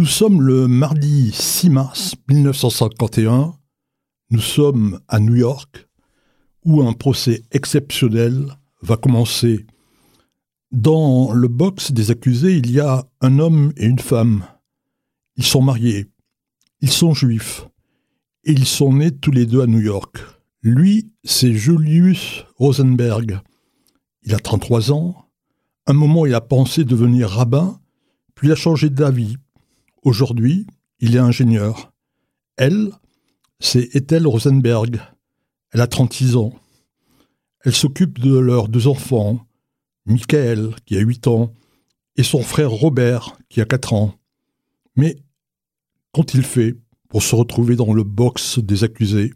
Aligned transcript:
Nous 0.00 0.06
sommes 0.06 0.40
le 0.40 0.66
mardi 0.66 1.30
6 1.30 1.68
mars 1.68 2.14
1951. 2.30 3.52
Nous 4.30 4.40
sommes 4.40 4.98
à 5.08 5.20
New 5.20 5.34
York, 5.34 5.90
où 6.64 6.80
un 6.80 6.94
procès 6.94 7.42
exceptionnel 7.50 8.46
va 8.80 8.96
commencer. 8.96 9.66
Dans 10.72 11.34
le 11.34 11.48
box 11.48 11.92
des 11.92 12.10
accusés, 12.10 12.56
il 12.56 12.70
y 12.70 12.80
a 12.80 13.04
un 13.20 13.38
homme 13.38 13.74
et 13.76 13.84
une 13.84 13.98
femme. 13.98 14.46
Ils 15.36 15.44
sont 15.44 15.60
mariés. 15.60 16.06
Ils 16.80 16.90
sont 16.90 17.12
juifs. 17.12 17.66
Et 18.44 18.52
ils 18.52 18.64
sont 18.64 18.94
nés 18.94 19.14
tous 19.14 19.32
les 19.32 19.44
deux 19.44 19.60
à 19.60 19.66
New 19.66 19.82
York. 19.82 20.16
Lui, 20.62 21.12
c'est 21.24 21.52
Julius 21.52 22.46
Rosenberg. 22.56 23.38
Il 24.22 24.32
a 24.32 24.38
33 24.38 24.92
ans. 24.92 25.26
Un 25.86 25.92
moment, 25.92 26.24
il 26.24 26.32
a 26.32 26.40
pensé 26.40 26.84
devenir 26.84 27.28
rabbin, 27.28 27.78
puis 28.34 28.48
il 28.48 28.52
a 28.52 28.56
changé 28.56 28.88
d'avis. 28.88 29.36
Aujourd'hui, 30.02 30.66
il 31.00 31.14
est 31.14 31.20
ingénieur. 31.20 31.92
Elle, 32.56 32.90
c'est 33.58 33.94
Ethel 33.94 34.26
Rosenberg. 34.26 35.00
Elle 35.72 35.80
a 35.82 35.86
36 35.86 36.36
ans. 36.36 36.54
Elle 37.64 37.74
s'occupe 37.74 38.18
de 38.18 38.38
leurs 38.38 38.68
deux 38.68 38.86
enfants, 38.86 39.46
Michael, 40.06 40.74
qui 40.86 40.96
a 40.96 41.00
8 41.00 41.26
ans, 41.26 41.54
et 42.16 42.22
son 42.22 42.42
frère 42.42 42.70
Robert, 42.70 43.36
qui 43.50 43.60
a 43.60 43.66
4 43.66 43.92
ans. 43.92 44.14
Mais 44.96 45.16
qu'ont-ils 46.12 46.44
fait 46.44 46.76
pour 47.08 47.22
se 47.22 47.34
retrouver 47.34 47.76
dans 47.76 47.92
le 47.92 48.02
box 48.02 48.58
des 48.58 48.84
accusés 48.84 49.34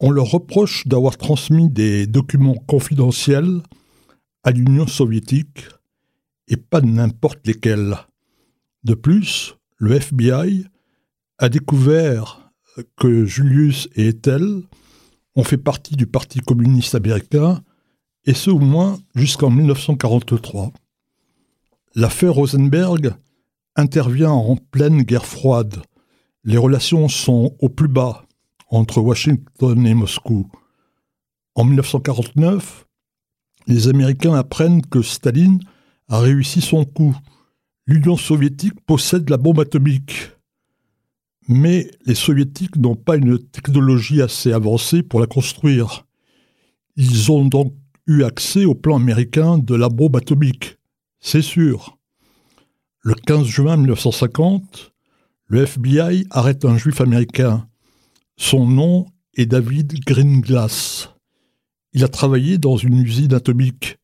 On 0.00 0.10
leur 0.10 0.26
reproche 0.26 0.86
d'avoir 0.86 1.16
transmis 1.16 1.70
des 1.70 2.06
documents 2.06 2.62
confidentiels 2.66 3.62
à 4.42 4.50
l'Union 4.50 4.86
soviétique, 4.86 5.64
et 6.48 6.56
pas 6.56 6.82
n'importe 6.82 7.46
lesquels. 7.46 7.96
De 8.88 8.94
plus, 8.94 9.54
le 9.76 9.92
FBI 9.92 10.64
a 11.36 11.50
découvert 11.50 12.50
que 12.96 13.26
Julius 13.26 13.86
et 13.94 14.08
Ethel 14.08 14.62
ont 15.36 15.44
fait 15.44 15.58
partie 15.58 15.94
du 15.94 16.06
Parti 16.06 16.40
communiste 16.40 16.94
américain, 16.94 17.62
et 18.24 18.32
ce 18.32 18.48
au 18.48 18.58
moins 18.58 18.98
jusqu'en 19.14 19.50
1943. 19.50 20.72
L'affaire 21.96 22.32
Rosenberg 22.32 23.14
intervient 23.76 24.32
en 24.32 24.56
pleine 24.56 25.02
guerre 25.02 25.26
froide. 25.26 25.82
Les 26.44 26.56
relations 26.56 27.08
sont 27.08 27.54
au 27.58 27.68
plus 27.68 27.88
bas 27.88 28.24
entre 28.70 29.02
Washington 29.02 29.86
et 29.86 29.92
Moscou. 29.92 30.50
En 31.54 31.64
1949, 31.64 32.86
les 33.66 33.88
Américains 33.88 34.32
apprennent 34.32 34.80
que 34.80 35.02
Staline 35.02 35.60
a 36.08 36.20
réussi 36.20 36.62
son 36.62 36.86
coup. 36.86 37.14
L'Union 37.88 38.18
soviétique 38.18 38.78
possède 38.84 39.30
la 39.30 39.38
bombe 39.38 39.60
atomique. 39.60 40.32
Mais 41.48 41.90
les 42.04 42.14
soviétiques 42.14 42.76
n'ont 42.76 42.96
pas 42.96 43.16
une 43.16 43.38
technologie 43.38 44.20
assez 44.20 44.52
avancée 44.52 45.02
pour 45.02 45.20
la 45.20 45.26
construire. 45.26 46.04
Ils 46.96 47.32
ont 47.32 47.46
donc 47.46 47.74
eu 48.06 48.24
accès 48.24 48.66
au 48.66 48.74
plan 48.74 48.96
américain 48.96 49.56
de 49.56 49.74
la 49.74 49.88
bombe 49.88 50.16
atomique. 50.16 50.76
C'est 51.18 51.40
sûr. 51.40 51.96
Le 53.00 53.14
15 53.14 53.46
juin 53.46 53.78
1950, 53.78 54.92
le 55.46 55.62
FBI 55.62 56.26
arrête 56.28 56.66
un 56.66 56.76
juif 56.76 57.00
américain. 57.00 57.70
Son 58.36 58.66
nom 58.66 59.06
est 59.34 59.46
David 59.46 59.98
Greenglass. 60.04 61.08
Il 61.94 62.04
a 62.04 62.08
travaillé 62.08 62.58
dans 62.58 62.76
une 62.76 62.98
usine 62.98 63.32
atomique 63.32 63.96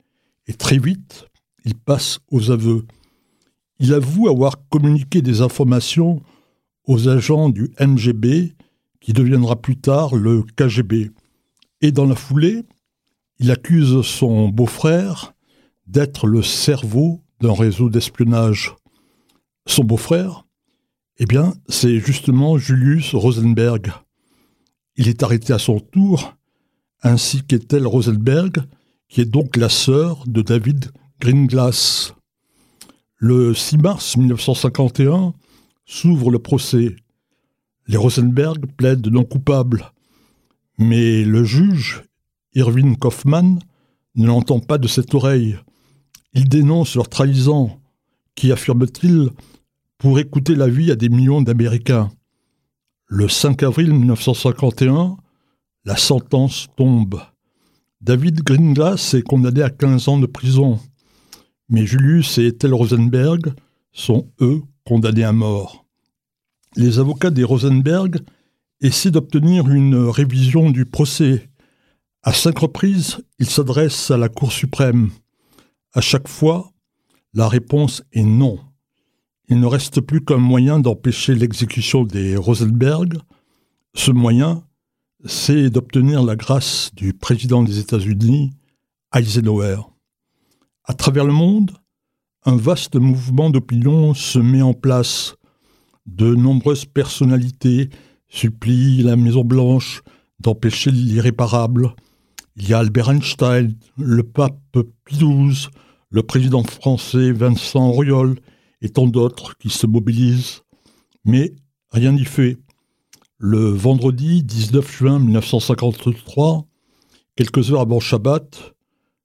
et 0.46 0.54
très 0.54 0.78
vite, 0.78 1.26
il 1.66 1.74
passe 1.74 2.20
aux 2.30 2.50
aveux. 2.50 2.86
Il 3.78 3.92
avoue 3.92 4.28
avoir 4.28 4.68
communiqué 4.68 5.22
des 5.22 5.40
informations 5.40 6.22
aux 6.86 7.08
agents 7.08 7.48
du 7.48 7.70
MGB, 7.80 8.54
qui 9.00 9.12
deviendra 9.12 9.56
plus 9.56 9.76
tard 9.76 10.14
le 10.14 10.42
KGB. 10.56 11.10
Et 11.80 11.92
dans 11.92 12.06
la 12.06 12.14
foulée, 12.14 12.64
il 13.38 13.50
accuse 13.50 14.00
son 14.02 14.48
beau-frère 14.48 15.34
d'être 15.86 16.26
le 16.26 16.42
cerveau 16.42 17.20
d'un 17.40 17.52
réseau 17.52 17.90
d'espionnage. 17.90 18.74
Son 19.66 19.84
beau-frère, 19.84 20.46
eh 21.18 21.26
bien, 21.26 21.52
c'est 21.68 21.98
justement 21.98 22.56
Julius 22.56 23.14
Rosenberg. 23.14 23.92
Il 24.96 25.08
est 25.08 25.22
arrêté 25.22 25.52
à 25.52 25.58
son 25.58 25.80
tour 25.80 26.34
ainsi 27.02 27.42
qu'Ethel 27.42 27.86
Rosenberg, 27.86 28.64
qui 29.08 29.20
est 29.20 29.26
donc 29.26 29.56
la 29.56 29.68
sœur 29.68 30.24
de 30.26 30.40
David 30.40 30.90
Greenglass. 31.20 32.14
Le 33.16 33.54
6 33.54 33.78
mars 33.78 34.16
1951 34.16 35.34
s'ouvre 35.86 36.30
le 36.30 36.38
procès. 36.40 36.96
Les 37.86 37.96
Rosenberg 37.96 38.66
plaident 38.76 39.06
non 39.08 39.24
coupables, 39.24 39.92
mais 40.78 41.24
le 41.24 41.44
juge, 41.44 42.02
Irving 42.54 42.96
Kaufman, 42.96 43.58
ne 44.16 44.26
l'entend 44.26 44.60
pas 44.60 44.78
de 44.78 44.88
cette 44.88 45.14
oreille. 45.14 45.56
Il 46.32 46.48
dénonce 46.48 46.96
leur 46.96 47.08
trahison, 47.08 47.78
qui, 48.34 48.50
affirme-t-il, 48.50 49.30
pourrait 49.98 50.24
coûter 50.24 50.56
la 50.56 50.68
vie 50.68 50.90
à 50.90 50.96
des 50.96 51.08
millions 51.08 51.42
d'Américains. 51.42 52.10
Le 53.06 53.28
5 53.28 53.62
avril 53.62 53.92
1951, 53.92 55.16
la 55.84 55.96
sentence 55.96 56.66
tombe. 56.76 57.20
David 58.00 58.42
Greenglass 58.42 59.14
est 59.14 59.22
condamné 59.22 59.62
à 59.62 59.70
15 59.70 60.08
ans 60.08 60.18
de 60.18 60.26
prison, 60.26 60.80
mais 61.74 61.86
Julius 61.86 62.38
et 62.38 62.46
Ethel 62.46 62.72
Rosenberg 62.72 63.52
sont, 63.92 64.30
eux, 64.40 64.62
condamnés 64.84 65.24
à 65.24 65.32
mort. 65.32 65.84
Les 66.76 67.00
avocats 67.00 67.32
des 67.32 67.42
Rosenberg 67.42 68.20
essaient 68.80 69.10
d'obtenir 69.10 69.68
une 69.68 69.96
révision 69.96 70.70
du 70.70 70.86
procès. 70.86 71.50
À 72.22 72.32
cinq 72.32 72.58
reprises, 72.60 73.18
ils 73.40 73.50
s'adressent 73.50 74.12
à 74.12 74.16
la 74.16 74.28
Cour 74.28 74.52
suprême. 74.52 75.10
À 75.94 76.00
chaque 76.00 76.28
fois, 76.28 76.70
la 77.32 77.48
réponse 77.48 78.04
est 78.12 78.22
non. 78.22 78.60
Il 79.48 79.58
ne 79.58 79.66
reste 79.66 80.00
plus 80.00 80.24
qu'un 80.24 80.38
moyen 80.38 80.78
d'empêcher 80.78 81.34
l'exécution 81.34 82.04
des 82.04 82.36
Rosenberg. 82.36 83.18
Ce 83.96 84.12
moyen, 84.12 84.64
c'est 85.24 85.70
d'obtenir 85.70 86.22
la 86.22 86.36
grâce 86.36 86.92
du 86.94 87.14
président 87.14 87.64
des 87.64 87.80
États-Unis, 87.80 88.52
Eisenhower. 89.12 89.93
À 90.86 90.92
travers 90.92 91.24
le 91.24 91.32
monde, 91.32 91.70
un 92.44 92.56
vaste 92.56 92.96
mouvement 92.96 93.48
d'opinion 93.48 94.12
se 94.12 94.38
met 94.38 94.60
en 94.60 94.74
place. 94.74 95.34
De 96.04 96.34
nombreuses 96.34 96.84
personnalités 96.84 97.88
supplient 98.28 99.02
la 99.02 99.16
Maison-Blanche 99.16 100.02
d'empêcher 100.40 100.90
l'irréparable. 100.90 101.94
Il 102.56 102.68
y 102.68 102.74
a 102.74 102.80
Albert 102.80 103.10
Einstein, 103.10 103.74
le 103.96 104.22
pape 104.22 104.60
Pie 105.06 105.24
le 106.10 106.22
président 106.22 106.62
français 106.62 107.32
Vincent 107.32 107.88
Auriol 107.88 108.38
et 108.82 108.90
tant 108.90 109.06
d'autres 109.06 109.56
qui 109.56 109.70
se 109.70 109.86
mobilisent. 109.86 110.64
Mais 111.24 111.54
rien 111.92 112.12
n'y 112.12 112.26
fait. 112.26 112.58
Le 113.38 113.70
vendredi 113.70 114.42
19 114.42 114.98
juin 114.98 115.18
1953, 115.18 116.66
quelques 117.36 117.72
heures 117.72 117.80
avant 117.80 118.00
Shabbat, 118.00 118.73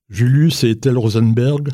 Julius 0.10 0.64
et 0.64 0.72
Ethel 0.72 0.98
Rosenberg 0.98 1.70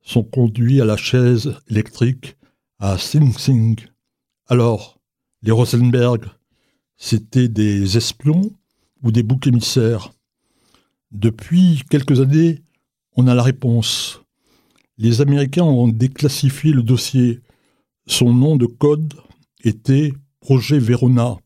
sont 0.00 0.22
conduits 0.22 0.80
à 0.80 0.84
la 0.84 0.96
chaise 0.96 1.56
électrique 1.68 2.36
à 2.78 2.98
Sing 2.98 3.36
Sing. 3.36 3.80
Alors, 4.46 5.00
les 5.42 5.50
Rosenberg, 5.50 6.24
c'était 6.96 7.48
des 7.48 7.96
espions 7.96 8.52
ou 9.02 9.10
des 9.10 9.24
boucs 9.24 9.48
émissaires? 9.48 10.12
Depuis 11.10 11.82
quelques 11.90 12.20
années, 12.20 12.62
on 13.16 13.26
a 13.26 13.34
la 13.34 13.42
réponse. 13.42 14.20
Les 14.96 15.20
Américains 15.20 15.64
ont 15.64 15.88
déclassifié 15.88 16.72
le 16.72 16.84
dossier. 16.84 17.40
Son 18.06 18.32
nom 18.32 18.54
de 18.54 18.66
code 18.66 19.14
était 19.64 20.12
Projet 20.38 20.78
Verona. 20.78 21.38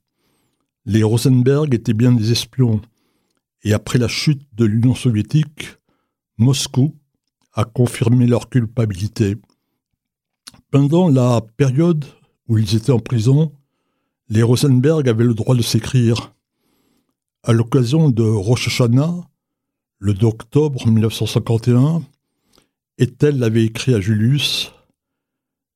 Les 0.85 1.03
Rosenberg 1.03 1.73
étaient 1.73 1.95
bien 1.95 2.13
des 2.13 2.33
espions, 2.33 2.83
et 3.63 3.73
après 3.73 3.99
la 3.99 4.09
chute 4.09 4.43
de 4.53 4.67
l'Union 4.67 4.95
soviétique, 4.95 5.79
Moscou 6.37 6.97
a 7.53 7.65
confirmé 7.65 8.27
leur 8.27 8.49
culpabilité. 8.49 9.37
Pendant 10.71 11.09
la 11.09 11.41
période 11.57 12.05
où 12.49 12.59
ils 12.59 12.75
étaient 12.75 12.91
en 12.91 12.99
prison, 12.99 13.53
les 14.29 14.43
Rosenberg 14.43 15.09
avaient 15.09 15.25
le 15.25 15.35
droit 15.35 15.55
de 15.55 15.63
s'écrire. 15.63 16.35
À 17.45 17.53
l'occasion 17.53 18.11
de 18.11 18.23
Rosh 18.23 18.81
le 20.01 20.15
2 20.15 20.27
octobre 20.27 20.87
1951, 20.87 22.03
Ethel 22.99 23.43
avait 23.43 23.65
écrit 23.65 23.95
à 23.95 24.01
Julius 24.01 24.73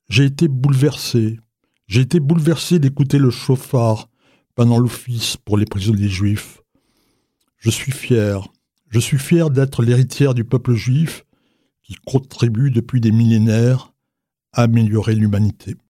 J'ai 0.09 0.25
été 0.25 0.49
bouleversé. 0.49 1.39
J'ai 1.87 2.01
été 2.01 2.21
bouleversé 2.21 2.79
d'écouter 2.79 3.19
le 3.19 3.31
chauffard 3.31 4.09
pendant 4.55 4.79
l'office 4.79 5.37
pour 5.37 5.57
les 5.57 5.67
prisonniers 5.67 6.09
juifs. 6.09 6.63
Je 7.59 7.71
suis 7.71 7.93
fier, 7.93 8.49
je 8.91 8.99
suis 8.99 9.19
fier 9.19 9.51
d'être 9.51 9.83
l'héritière 9.83 10.35
du 10.35 10.45
peuple 10.45 10.75
juif 10.75 11.25
qui 11.83 11.95
contribue 12.07 12.71
depuis 12.71 13.01
des 13.01 13.13
millénaires 13.13 13.93
à 14.53 14.63
améliorer 14.63 15.15
l'humanité. 15.15 15.77